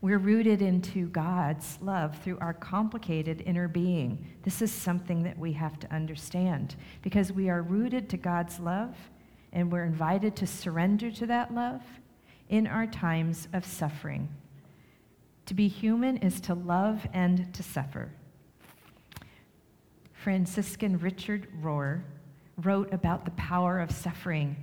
We're 0.00 0.18
rooted 0.18 0.62
into 0.62 1.08
God's 1.08 1.76
love 1.82 2.16
through 2.22 2.38
our 2.38 2.54
complicated 2.54 3.42
inner 3.44 3.66
being. 3.66 4.24
This 4.44 4.62
is 4.62 4.70
something 4.70 5.24
that 5.24 5.36
we 5.36 5.52
have 5.54 5.80
to 5.80 5.92
understand 5.92 6.76
because 7.02 7.32
we 7.32 7.50
are 7.50 7.62
rooted 7.62 8.08
to 8.10 8.16
God's 8.16 8.60
love 8.60 8.94
and 9.52 9.72
we're 9.72 9.84
invited 9.84 10.36
to 10.36 10.46
surrender 10.46 11.10
to 11.10 11.26
that 11.26 11.52
love 11.52 11.82
in 12.48 12.68
our 12.68 12.86
times 12.86 13.48
of 13.52 13.66
suffering. 13.66 14.28
To 15.46 15.54
be 15.54 15.66
human 15.66 16.18
is 16.18 16.40
to 16.42 16.54
love 16.54 17.06
and 17.12 17.52
to 17.54 17.62
suffer. 17.64 18.10
Franciscan 20.12 20.98
Richard 20.98 21.48
Rohr 21.60 22.02
wrote 22.62 22.92
about 22.92 23.24
the 23.24 23.30
power 23.32 23.80
of 23.80 23.90
suffering 23.90 24.56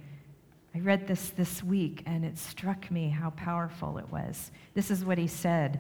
I 0.75 0.79
read 0.79 1.08
this 1.08 1.29
this 1.29 1.63
week 1.63 2.03
and 2.05 2.25
it 2.25 2.38
struck 2.38 2.91
me 2.91 3.08
how 3.08 3.29
powerful 3.29 3.98
it 3.98 4.12
was. 4.12 4.51
This 4.74 4.91
is 4.91 5.05
what 5.05 5.17
he 5.17 5.27
said 5.27 5.79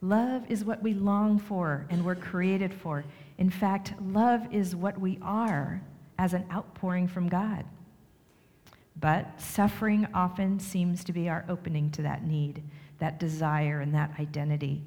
Love 0.00 0.48
is 0.48 0.64
what 0.64 0.80
we 0.80 0.94
long 0.94 1.40
for 1.40 1.84
and 1.90 2.04
were 2.04 2.14
created 2.14 2.72
for. 2.72 3.04
In 3.36 3.50
fact, 3.50 3.94
love 4.00 4.46
is 4.54 4.76
what 4.76 4.96
we 5.00 5.18
are 5.22 5.82
as 6.20 6.34
an 6.34 6.44
outpouring 6.52 7.08
from 7.08 7.28
God. 7.28 7.64
But 9.00 9.40
suffering 9.40 10.06
often 10.14 10.60
seems 10.60 11.02
to 11.04 11.12
be 11.12 11.28
our 11.28 11.44
opening 11.48 11.90
to 11.92 12.02
that 12.02 12.24
need, 12.24 12.62
that 13.00 13.18
desire, 13.18 13.80
and 13.80 13.92
that 13.96 14.12
identity. 14.20 14.84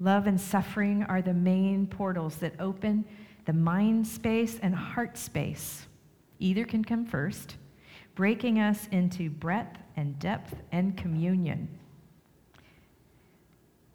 Love 0.00 0.26
and 0.26 0.40
suffering 0.40 1.02
are 1.02 1.20
the 1.20 1.34
main 1.34 1.86
portals 1.86 2.36
that 2.36 2.54
open 2.58 3.04
the 3.44 3.52
mind 3.52 4.06
space 4.06 4.58
and 4.60 4.74
heart 4.74 5.18
space 5.18 5.86
Either 6.42 6.64
can 6.64 6.84
come 6.84 7.06
first, 7.06 7.56
breaking 8.16 8.58
us 8.58 8.88
into 8.90 9.30
breadth 9.30 9.78
and 9.96 10.18
depth 10.18 10.56
and 10.72 10.96
communion. 10.96 11.68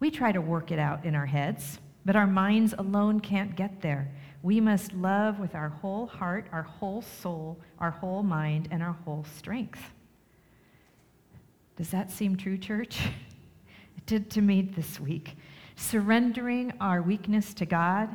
We 0.00 0.10
try 0.10 0.32
to 0.32 0.40
work 0.40 0.72
it 0.72 0.78
out 0.78 1.04
in 1.04 1.14
our 1.14 1.26
heads, 1.26 1.78
but 2.06 2.16
our 2.16 2.26
minds 2.26 2.74
alone 2.78 3.20
can't 3.20 3.54
get 3.54 3.82
there. 3.82 4.10
We 4.42 4.62
must 4.62 4.94
love 4.94 5.38
with 5.38 5.54
our 5.54 5.68
whole 5.68 6.06
heart, 6.06 6.46
our 6.50 6.62
whole 6.62 7.02
soul, 7.02 7.60
our 7.80 7.90
whole 7.90 8.22
mind, 8.22 8.68
and 8.70 8.82
our 8.82 8.96
whole 9.04 9.26
strength. 9.36 9.82
Does 11.76 11.90
that 11.90 12.10
seem 12.10 12.36
true, 12.36 12.58
church? 12.58 12.98
It 13.98 14.06
did 14.06 14.30
to 14.30 14.40
me 14.40 14.62
this 14.62 14.98
week. 14.98 15.36
Surrendering 15.76 16.72
our 16.80 17.02
weakness 17.02 17.52
to 17.54 17.66
God, 17.66 18.08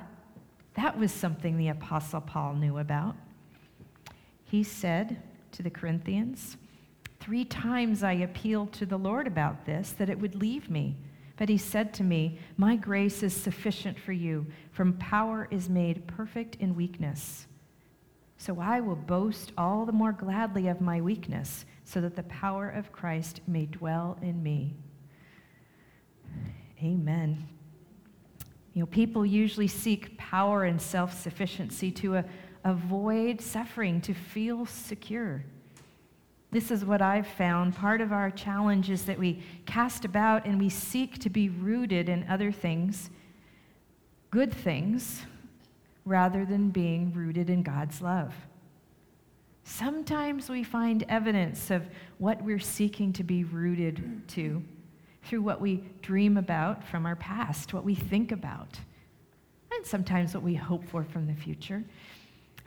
that 0.75 0.97
was 0.97 1.11
something 1.11 1.57
the 1.57 1.67
Apostle 1.67 2.21
Paul 2.21 2.55
knew 2.55 2.79
about. 2.79 3.15
He 4.53 4.62
said 4.62 5.19
to 5.53 5.63
the 5.63 5.72
Corinthians, 5.72 6.57
Three 7.19 7.43
times 7.43 8.03
I 8.03 8.12
appealed 8.12 8.72
to 8.74 8.86
the 8.86 9.00
Lord 9.00 9.25
about 9.25 9.65
this, 9.65 9.93
that 9.93 10.12
it 10.12 10.19
would 10.19 10.36
leave 10.36 10.69
me. 10.69 10.95
But 11.38 11.50
he 11.50 11.57
said 11.57 11.91
to 11.95 12.03
me, 12.03 12.38
My 12.55 12.75
grace 12.75 13.24
is 13.24 13.33
sufficient 13.33 14.00
for 14.00 14.12
you, 14.12 14.45
for 14.69 14.86
power 14.91 15.48
is 15.50 15.69
made 15.69 16.05
perfect 16.05 16.57
in 16.57 16.75
weakness. 16.75 17.48
So 18.38 18.60
I 18.60 18.79
will 18.79 18.95
boast 18.95 19.53
all 19.57 19.88
the 19.88 19.91
more 19.91 20.12
gladly 20.12 20.67
of 20.67 20.81
my 20.81 21.01
weakness, 21.01 21.65
so 21.83 22.00
that 22.01 22.15
the 22.15 22.22
power 22.22 22.69
of 22.69 22.91
Christ 22.91 23.41
may 23.48 23.65
dwell 23.65 24.19
in 24.22 24.43
me. 24.43 24.75
Amen. 26.79 27.48
You 28.74 28.81
know, 28.81 28.86
people 28.86 29.25
usually 29.25 29.67
seek 29.67 30.15
power 30.19 30.65
and 30.65 30.79
self 30.79 31.19
sufficiency 31.19 31.89
to 31.93 32.17
a 32.17 32.25
avoid 32.63 33.41
suffering, 33.41 34.01
to 34.01 34.13
feel 34.13 34.65
secure. 34.65 35.43
This 36.51 36.70
is 36.70 36.86
what 36.86 37.01
I've 37.01 37.27
found. 37.27 37.75
Part 37.75 38.00
of 38.00 38.12
our 38.12 38.29
challenge 38.29 38.89
is 38.89 39.05
that 39.05 39.17
we 39.17 39.41
cast 39.65 40.05
about 40.05 40.46
and 40.46 40.60
we 40.60 40.70
seek 40.70 41.17
to 41.20 41.29
be 41.29 41.50
rooted 41.50 42.10
in 42.10 42.25
other 42.29 42.51
things, 42.51 43.10
good 44.29 44.53
things, 44.53 45.24
rather 46.05 46.46
than 46.46 46.70
being 46.70 47.12
rooted 47.13 47.50
in 47.50 47.63
God's 47.63 48.01
love. 48.01 48.34
Sometimes 49.63 50.50
we 50.50 50.63
find 50.63 51.03
evidence 51.10 51.72
of 51.72 51.88
what 52.17 52.41
we're 52.43 52.60
seeking 52.60 53.13
to 53.13 53.24
be 53.24 53.43
rooted 53.46 54.27
to 54.29 54.62
through 55.24 55.41
what 55.41 55.62
we 55.62 55.84
dream 56.01 56.38
about 56.38 56.84
from 56.84 57.05
our 57.05 57.15
past, 57.15 57.74
what 57.74 57.86
we 57.86 57.96
think 57.96 58.32
about, 58.32 58.79
and 59.72 59.86
sometimes 59.86 60.34
what 60.34 60.43
we 60.43 60.53
hope 60.53 60.86
for 60.86 61.03
from 61.03 61.25
the 61.25 61.34
future. 61.34 61.84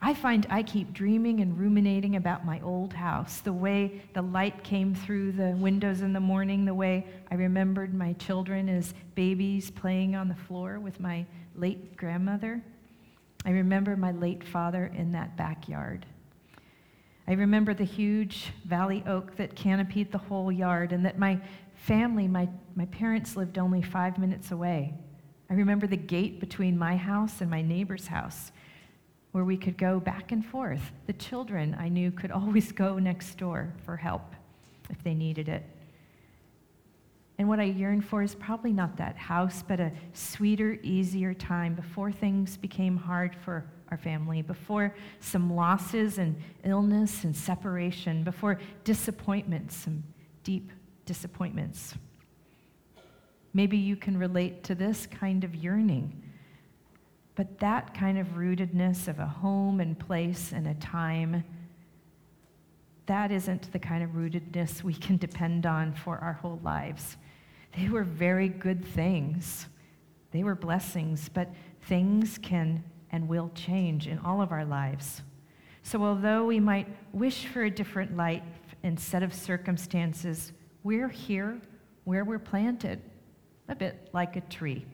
I 0.00 0.12
find 0.12 0.47
I 0.50 0.62
keep 0.62 0.93
dreaming 0.93 1.41
and 1.41 1.59
ruminating 1.59 2.17
about 2.17 2.45
my 2.45 2.61
old 2.61 2.93
house, 2.93 3.41
the 3.41 3.53
way 3.53 4.03
the 4.12 4.23
light 4.23 4.62
came 4.62 4.95
through 4.95 5.33
the 5.33 5.57
windows 5.57 6.03
in 6.03 6.12
the 6.12 6.21
morning, 6.21 6.65
the 6.65 6.75
way 6.75 7.07
I 7.31 7.35
remembered 7.35 7.95
my 7.95 8.12
children 8.15 8.69
as 8.69 8.95
babies 9.15 9.71
playing 9.71 10.15
on 10.15 10.29
the 10.29 10.35
floor 10.35 10.79
with 10.79 11.00
my 11.00 11.25
late 11.55 11.97
grandmother. 11.97 12.62
I 13.45 13.50
remember 13.50 13.97
my 13.97 14.12
late 14.12 14.45
father 14.45 14.93
in 14.95 15.12
that 15.12 15.37
backyard. 15.37 16.05
I 17.26 17.33
remember 17.33 17.75
the 17.75 17.85
huge 17.85 18.53
valley 18.65 19.03
oak 19.07 19.37
that 19.37 19.57
canopied 19.57 20.12
the 20.12 20.19
whole 20.19 20.53
yard, 20.53 20.93
and 20.93 21.05
that 21.07 21.19
my 21.19 21.41
family, 21.75 22.29
my, 22.29 22.49
my 22.75 22.87
parents 22.87 23.35
lived 23.37 23.59
only 23.59 23.83
five 23.83 24.19
minutes 24.19 24.53
away. 24.53 24.95
I 25.49 25.55
remember 25.55 25.87
the 25.87 25.97
gate 25.97 26.38
between 26.38 26.79
my 26.79 26.97
house 26.97 27.41
and 27.41 27.50
my 27.50 27.62
neighbor's 27.62 28.09
house 28.09 28.53
where 29.37 29.45
we 29.45 29.59
could 29.59 29.76
go 29.76 30.00
back 30.00 30.33
and 30.33 30.43
forth. 30.43 30.81
The 31.07 31.12
children 31.12 31.76
I 31.78 31.90
knew 31.90 32.11
could 32.11 32.31
always 32.31 32.73
go 32.73 32.99
next 32.99 33.37
door 33.37 33.71
for 33.85 33.95
help 33.95 34.35
if 34.88 35.05
they 35.05 35.12
needed 35.12 35.50
it. 35.50 35.62
And 37.37 37.47
what 37.47 37.61
I 37.61 37.64
yearn 37.64 38.00
for 38.00 38.23
is 38.23 38.35
probably 38.35 38.73
not 38.73 38.97
that 38.97 39.14
house, 39.19 39.62
but 39.69 39.78
a 39.78 39.93
sweeter, 40.14 40.78
easier 40.83 41.35
time 41.35 41.75
before 41.75 42.11
things 42.11 42.57
became 42.57 42.97
hard 42.97 43.37
for 43.45 43.66
our 43.90 43.99
family, 43.99 44.40
before 44.40 44.95
some 45.21 45.55
losses 45.55 46.16
and 46.16 46.35
illness 46.64 47.25
and 47.25 47.37
separation, 47.37 48.25
before 48.25 48.59
disappointments, 48.85 49.76
some 49.76 50.02
deep 50.45 50.73
disappointments. 51.05 51.95
Maybe 53.52 53.76
you 53.76 53.97
can 53.97 54.16
relate 54.16 54.64
to 54.64 54.75
this 54.75 55.07
kind 55.07 55.45
of 55.45 55.55
yearning. 55.55 56.23
But 57.37 57.59
that 57.61 57.95
kind 57.95 58.19
of 58.19 58.26
rootedness 58.28 59.09
of 59.09 59.19
a 59.19 59.26
home 59.26 59.78
and 59.81 59.97
place 59.97 60.52
and 60.52 60.66
a 60.66 60.75
time, 60.75 61.45
that 63.05 63.31
isn't 63.31 63.71
the 63.73 63.78
kind 63.78 64.02
of 64.02 64.11
rootedness 64.11 64.83
we 64.83 64.95
can 64.95 65.19
depend 65.19 65.66
on 65.66 65.93
for 65.93 66.19
our 66.19 66.33
whole 66.33 66.59
lives. 66.64 67.19
They 67.76 67.88
were 67.90 68.05
very 68.05 68.49
good 68.49 68.85
things. 68.85 69.66
They 70.33 70.43
were 70.43 70.55
blessings, 70.55 71.28
but 71.28 71.50
things 71.83 72.38
can 72.38 72.83
and 73.12 73.28
will 73.28 73.50
change 73.55 74.09
in 74.09 74.19
all 74.19 74.40
of 74.40 74.50
our 74.50 74.64
lives. 74.64 75.23
So, 75.83 76.02
although 76.02 76.47
we 76.47 76.59
might 76.59 76.88
wish 77.12 77.47
for 77.47 77.64
a 77.64 77.71
different 77.71 78.16
life 78.16 78.43
and 78.83 78.99
set 78.99 79.23
of 79.23 79.33
circumstances, 79.33 80.52
we're 80.83 81.09
here 81.09 81.61
where 82.05 82.25
we're 82.25 82.38
planted, 82.38 83.00
a 83.69 83.75
bit 83.75 84.09
like 84.12 84.37
a 84.37 84.40
tree. 84.40 84.85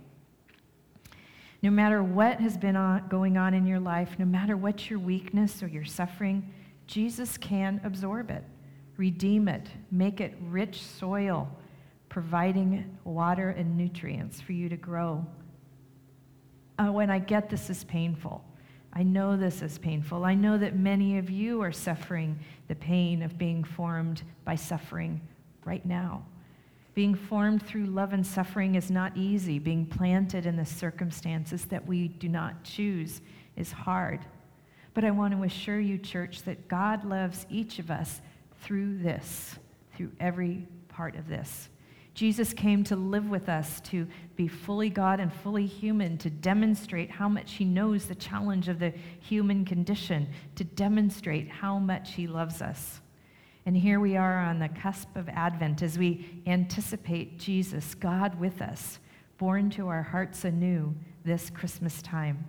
No 1.62 1.71
matter 1.71 2.02
what 2.02 2.40
has 2.40 2.57
been 2.57 2.76
on, 2.76 3.07
going 3.09 3.37
on 3.38 3.54
in 3.54 3.66
your 3.66 3.81
life, 3.81 4.16
no 4.19 4.25
matter 4.25 4.57
what 4.57 4.90
your 4.90 4.99
weakness 4.99 5.62
or 5.62 5.69
your 5.69 5.85
suffering, 5.85 6.52
Jesus 6.87 7.38
can 7.38 7.81
absorb 7.85 8.31
it, 8.31 8.45
redeem 8.97 9.49
it, 9.49 9.69
make 9.90 10.21
it 10.21 10.35
rich 10.40 10.83
soil 10.83 11.49
providing 12.12 12.99
water 13.04 13.49
and 13.49 13.75
nutrients 13.75 14.38
for 14.38 14.52
you 14.52 14.69
to 14.69 14.76
grow. 14.76 15.25
Uh, 16.78 16.92
when 16.92 17.09
I 17.09 17.19
get 17.19 17.49
this 17.49 17.71
is 17.71 17.85
painful. 17.85 18.45
I 18.92 19.02
know 19.02 19.35
this 19.35 19.62
is 19.62 19.78
painful. 19.78 20.23
I 20.26 20.35
know 20.35 20.59
that 20.59 20.76
many 20.76 21.16
of 21.16 21.31
you 21.31 21.62
are 21.62 21.73
suffering 21.73 22.38
the 22.69 22.75
pain 22.75 23.23
of 23.23 23.38
being 23.38 23.64
formed 23.64 24.23
by 24.45 24.57
suffering 24.57 25.23
right 25.64 25.85
now. 25.87 26.26
Being 26.94 27.14
formed 27.14 27.66
through 27.66 27.87
love 27.87 28.12
and 28.12 28.26
suffering 28.26 28.75
is 28.75 28.90
not 28.90 29.16
easy. 29.16 29.58
Being 29.58 29.87
planted 29.87 30.44
in 30.44 30.56
the 30.56 30.66
circumstances 30.66 31.64
that 31.66 31.87
we 31.87 32.08
do 32.08 32.28
not 32.28 32.64
choose 32.64 33.22
is 33.56 33.72
hard. 33.72 34.20
But 34.94 35.04
I 35.04 35.11
want 35.11 35.34
to 35.34 35.42
assure 35.44 35.80
you, 35.80 35.96
church, 35.96 36.42
that 36.42 36.68
God 36.68 37.04
loves 37.04 37.46
each 37.49 37.78
of 37.78 37.90
us 37.90 38.20
through 38.61 38.99
this, 38.99 39.56
through 39.96 40.12
every 40.20 40.66
part 40.88 41.16
of 41.16 41.28
this. 41.28 41.70
Jesus 42.14 42.52
came 42.52 42.84
to 42.84 42.96
live 42.96 43.30
with 43.30 43.49
us, 43.49 43.80
to 43.80 44.06
be 44.37 44.46
fully 44.46 44.90
God 44.90 45.18
and 45.18 45.32
fully 45.32 45.64
human, 45.64 46.18
to 46.18 46.28
demonstrate 46.28 47.11
how 47.11 47.26
much 47.26 47.54
he 47.54 47.64
knows 47.64 48.04
the 48.04 48.14
challenge 48.14 48.68
of 48.68 48.78
the 48.78 48.92
human 49.20 49.64
condition, 49.64 50.28
to 50.56 50.64
demonstrate 50.64 51.49
how 51.49 51.78
much 51.78 52.12
he 52.12 52.26
loves 52.26 52.61
us. 52.61 53.00
And 53.64 53.76
here 53.76 54.00
we 54.00 54.16
are 54.16 54.38
on 54.38 54.59
the 54.59 54.69
cusp 54.69 55.14
of 55.16 55.28
Advent 55.28 55.83
as 55.83 55.99
we 55.99 56.42
anticipate 56.47 57.38
Jesus, 57.38 57.95
God 57.95 58.38
with 58.40 58.61
us, 58.61 58.99
born 59.38 59.71
to 59.71 59.88
our 59.88 60.02
hearts 60.02 60.45
anew 60.45 60.95
this 61.25 61.49
Christmas 61.50 62.02
time. 62.02 62.49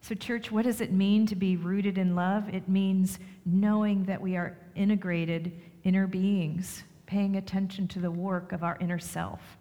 So, 0.00 0.16
church, 0.16 0.50
what 0.50 0.64
does 0.64 0.80
it 0.80 0.92
mean 0.92 1.26
to 1.26 1.36
be 1.36 1.56
rooted 1.56 1.96
in 1.96 2.16
love? 2.16 2.48
It 2.52 2.68
means 2.68 3.20
knowing 3.46 4.04
that 4.06 4.20
we 4.20 4.36
are 4.36 4.58
integrated 4.74 5.52
inner 5.84 6.08
beings 6.08 6.82
paying 7.06 7.36
attention 7.36 7.86
to 7.86 8.00
the 8.00 8.10
work 8.10 8.52
of 8.52 8.64
our 8.64 8.78
inner 8.80 8.98
self. 8.98 9.58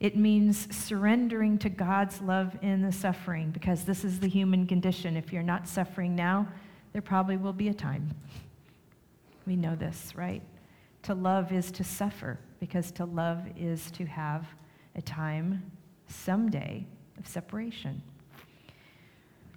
It 0.00 0.16
means 0.16 0.74
surrendering 0.74 1.58
to 1.58 1.68
God's 1.68 2.20
love 2.22 2.56
in 2.62 2.82
the 2.82 2.90
suffering 2.90 3.50
because 3.50 3.84
this 3.84 4.04
is 4.04 4.18
the 4.18 4.26
human 4.26 4.66
condition. 4.66 5.16
If 5.16 5.32
you're 5.32 5.42
not 5.42 5.68
suffering 5.68 6.16
now, 6.16 6.48
there 6.92 7.02
probably 7.02 7.36
will 7.36 7.52
be 7.52 7.68
a 7.68 7.74
time. 7.74 8.10
We 9.46 9.56
know 9.56 9.74
this, 9.74 10.14
right? 10.14 10.42
To 11.04 11.14
love 11.14 11.52
is 11.52 11.70
to 11.72 11.84
suffer 11.84 12.38
because 12.60 12.90
to 12.92 13.04
love 13.04 13.40
is 13.56 13.90
to 13.92 14.06
have 14.06 14.46
a 14.94 15.02
time 15.02 15.70
someday 16.06 16.86
of 17.18 17.26
separation. 17.26 18.02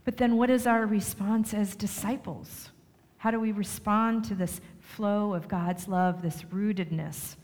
But 0.03 0.17
then, 0.17 0.37
what 0.37 0.49
is 0.49 0.67
our 0.67 0.85
response 0.85 1.53
as 1.53 1.75
disciples? 1.75 2.69
How 3.17 3.31
do 3.31 3.39
we 3.39 3.51
respond 3.51 4.23
to 4.25 4.35
this 4.35 4.61
flow 4.79 5.33
of 5.33 5.47
God's 5.47 5.87
love, 5.87 6.21
this 6.21 6.43
rootedness, 6.43 7.35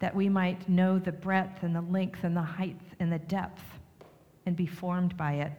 that 0.00 0.14
we 0.14 0.28
might 0.28 0.68
know 0.68 0.98
the 0.98 1.12
breadth 1.12 1.62
and 1.62 1.74
the 1.74 1.80
length 1.80 2.24
and 2.24 2.36
the 2.36 2.42
height 2.42 2.80
and 2.98 3.12
the 3.12 3.18
depth 3.18 3.62
and 4.46 4.56
be 4.56 4.66
formed 4.66 5.16
by 5.16 5.34
it. 5.34 5.52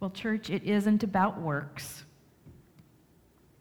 Well, 0.00 0.10
church, 0.10 0.50
it 0.50 0.62
isn't 0.64 1.02
about 1.02 1.40
works. 1.40 2.04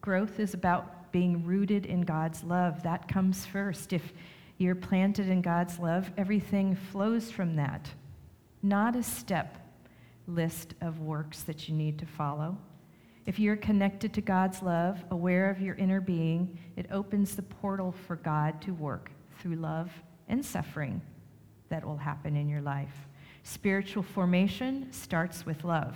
Growth 0.01 0.39
is 0.39 0.53
about 0.53 0.94
being 1.15 1.45
rooted 1.45 1.85
in 1.85 2.01
God's 2.01 2.43
love. 2.43 2.83
That 2.83 3.07
comes 3.07 3.45
first. 3.45 3.93
If 3.93 4.11
you're 4.57 4.75
planted 4.75 5.29
in 5.29 5.41
God's 5.41 5.79
love, 5.79 6.11
everything 6.17 6.75
flows 6.75 7.31
from 7.31 7.55
that, 7.55 7.89
not 8.61 8.97
a 8.97 9.01
step 9.01 9.55
list 10.27 10.73
of 10.81 10.99
works 10.99 11.43
that 11.43 11.69
you 11.69 11.73
need 11.73 11.97
to 11.99 12.05
follow. 12.05 12.57
If 13.25 13.39
you're 13.39 13.55
connected 13.55 14.13
to 14.13 14.19
God's 14.19 14.61
love, 14.61 15.05
aware 15.09 15.49
of 15.49 15.61
your 15.61 15.75
inner 15.75 16.01
being, 16.01 16.59
it 16.75 16.87
opens 16.91 17.37
the 17.37 17.43
portal 17.43 17.93
for 18.07 18.17
God 18.17 18.61
to 18.63 18.73
work 18.73 19.09
through 19.39 19.55
love 19.55 19.89
and 20.27 20.45
suffering 20.45 21.01
that 21.69 21.85
will 21.85 21.95
happen 21.95 22.35
in 22.35 22.49
your 22.49 22.61
life. 22.61 23.07
Spiritual 23.43 24.03
formation 24.03 24.91
starts 24.91 25.45
with 25.45 25.63
love 25.63 25.95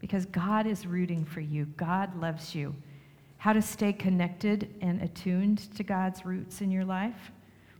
because 0.00 0.26
God 0.26 0.66
is 0.66 0.84
rooting 0.84 1.24
for 1.24 1.42
you, 1.42 1.66
God 1.76 2.20
loves 2.20 2.56
you. 2.56 2.74
How 3.40 3.54
to 3.54 3.62
stay 3.62 3.94
connected 3.94 4.74
and 4.82 5.00
attuned 5.00 5.74
to 5.74 5.82
God's 5.82 6.26
roots 6.26 6.60
in 6.60 6.70
your 6.70 6.84
life? 6.84 7.32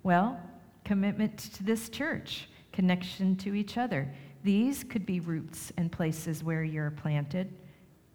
Well, 0.02 0.40
commitment 0.86 1.36
to 1.52 1.62
this 1.62 1.90
church, 1.90 2.48
connection 2.72 3.36
to 3.36 3.54
each 3.54 3.76
other. 3.76 4.10
These 4.42 4.84
could 4.84 5.04
be 5.04 5.20
roots 5.20 5.70
and 5.76 5.92
places 5.92 6.42
where 6.42 6.64
you're 6.64 6.90
planted. 6.90 7.52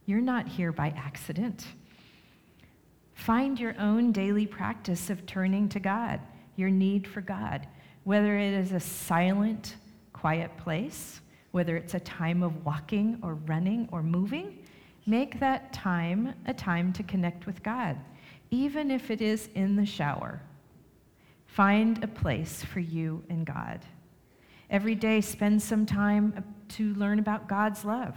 You're 0.07 0.21
not 0.21 0.47
here 0.47 0.71
by 0.71 0.87
accident. 0.97 1.67
Find 3.13 3.59
your 3.59 3.75
own 3.79 4.11
daily 4.11 4.47
practice 4.47 5.11
of 5.11 5.27
turning 5.27 5.69
to 5.69 5.79
God, 5.79 6.21
your 6.55 6.71
need 6.71 7.07
for 7.07 7.21
God, 7.21 7.67
whether 8.05 8.35
it 8.39 8.55
is 8.55 8.71
a 8.71 8.79
silent, 8.79 9.75
quiet 10.13 10.57
place, 10.57 11.21
whether 11.51 11.77
it's 11.77 11.93
a 11.93 11.99
time 11.99 12.41
of 12.41 12.65
walking 12.65 13.19
or 13.21 13.35
running 13.35 13.87
or 13.91 14.01
moving. 14.01 14.57
Make 15.05 15.39
that 15.39 15.71
time 15.71 16.33
a 16.47 16.53
time 16.53 16.91
to 16.93 17.03
connect 17.03 17.45
with 17.45 17.61
God, 17.61 17.97
even 18.49 18.89
if 18.89 19.11
it 19.11 19.21
is 19.21 19.49
in 19.53 19.75
the 19.75 19.85
shower. 19.85 20.41
Find 21.45 22.03
a 22.03 22.07
place 22.07 22.63
for 22.63 22.79
you 22.79 23.23
and 23.29 23.45
God. 23.45 23.81
Every 24.69 24.95
day, 24.95 25.21
spend 25.21 25.61
some 25.61 25.85
time 25.85 26.43
to 26.69 26.93
learn 26.95 27.19
about 27.19 27.47
God's 27.47 27.85
love. 27.85 28.15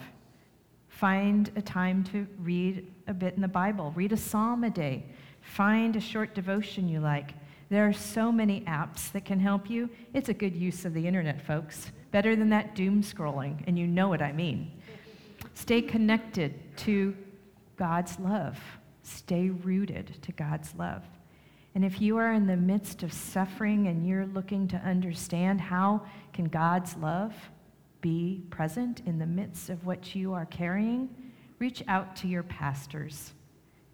Find 0.88 1.50
a 1.54 1.62
time 1.62 2.02
to 2.04 2.26
read 2.38 2.90
a 3.06 3.12
bit 3.12 3.34
in 3.34 3.42
the 3.42 3.48
Bible. 3.48 3.92
Read 3.94 4.12
a 4.12 4.16
psalm 4.16 4.64
a 4.64 4.70
day. 4.70 5.04
Find 5.42 5.94
a 5.94 6.00
short 6.00 6.34
devotion 6.34 6.88
you 6.88 7.00
like. 7.00 7.34
There 7.68 7.86
are 7.86 7.92
so 7.92 8.32
many 8.32 8.62
apps 8.62 9.12
that 9.12 9.26
can 9.26 9.38
help 9.38 9.68
you. 9.68 9.90
It's 10.14 10.30
a 10.30 10.34
good 10.34 10.56
use 10.56 10.86
of 10.86 10.94
the 10.94 11.06
internet, 11.06 11.40
folks. 11.46 11.92
Better 12.10 12.34
than 12.34 12.48
that 12.48 12.74
doom 12.74 13.02
scrolling, 13.02 13.62
and 13.66 13.78
you 13.78 13.86
know 13.86 14.08
what 14.08 14.22
I 14.22 14.32
mean. 14.32 14.72
Stay 15.52 15.82
connected 15.82 16.54
to 16.78 17.16
God's 17.76 18.18
love. 18.18 18.58
Stay 19.02 19.50
rooted 19.50 20.16
to 20.22 20.32
God's 20.32 20.74
love. 20.76 21.02
And 21.74 21.84
if 21.84 22.00
you 22.00 22.16
are 22.16 22.32
in 22.32 22.46
the 22.46 22.56
midst 22.56 23.02
of 23.02 23.12
suffering 23.12 23.86
and 23.86 24.06
you're 24.06 24.26
looking 24.26 24.66
to 24.68 24.76
understand 24.78 25.60
how 25.60 26.02
can 26.32 26.46
God's 26.46 26.96
love 26.96 27.32
be 28.00 28.42
present 28.50 29.02
in 29.06 29.18
the 29.18 29.26
midst 29.26 29.70
of 29.70 29.86
what 29.86 30.14
you 30.14 30.32
are 30.32 30.46
carrying, 30.46 31.08
reach 31.58 31.82
out 31.88 32.16
to 32.16 32.28
your 32.28 32.42
pastors. 32.42 33.32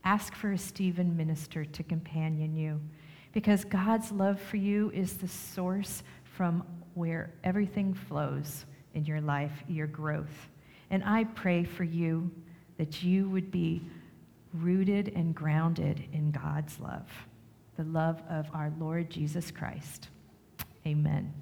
Ask 0.04 0.34
for 0.34 0.52
a 0.52 0.58
Stephen 0.58 1.16
minister 1.16 1.64
to 1.64 1.82
companion 1.82 2.54
you 2.54 2.80
because 3.32 3.64
God's 3.64 4.12
love 4.12 4.40
for 4.40 4.56
you 4.56 4.90
is 4.94 5.16
the 5.16 5.28
source 5.28 6.02
from 6.22 6.64
where 6.94 7.32
everything 7.42 7.92
flows 7.92 8.64
in 8.94 9.04
your 9.04 9.20
life, 9.20 9.64
your 9.68 9.86
growth. 9.86 10.48
And 10.90 11.02
I 11.04 11.24
pray 11.24 11.64
for 11.64 11.84
you 11.84 12.30
that 12.78 13.02
you 13.02 13.28
would 13.30 13.50
be 13.50 13.82
rooted 14.52 15.12
and 15.14 15.34
grounded 15.34 16.04
in 16.12 16.30
God's 16.30 16.78
love, 16.78 17.08
the 17.76 17.84
love 17.84 18.22
of 18.28 18.46
our 18.54 18.72
Lord 18.78 19.10
Jesus 19.10 19.50
Christ. 19.50 20.08
Amen. 20.86 21.32